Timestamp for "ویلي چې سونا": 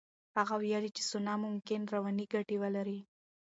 0.61-1.33